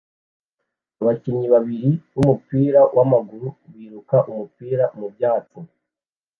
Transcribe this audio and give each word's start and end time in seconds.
Abakinnyi 1.01 1.47
babiri 1.55 1.89
bumupira 2.13 2.81
wamaguru 2.95 3.47
biruka 3.73 4.17
umupira 4.31 4.83
mubyatsi 4.99 5.59